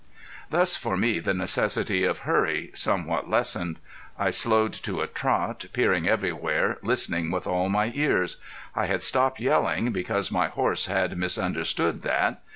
Thus 0.49 0.75
for 0.75 0.97
me 0.97 1.19
the 1.19 1.31
necessity 1.35 2.05
of 2.05 2.21
hurry 2.25 2.71
somewhat 2.73 3.29
lessened. 3.29 3.79
I 4.17 4.31
slowed 4.31 4.73
to 4.81 5.01
a 5.01 5.05
trot, 5.05 5.65
peering 5.73 6.07
everywhere, 6.07 6.79
listening 6.81 7.29
with 7.29 7.45
all 7.45 7.69
my 7.69 7.91
ears. 7.93 8.37
I 8.73 8.87
had 8.87 9.03
stopped 9.03 9.39
yelling, 9.39 9.91
because 9.91 10.31
my 10.31 10.47
horse 10.47 10.87
had 10.87 11.15
misunderstood 11.15 12.01
that. 12.01 12.41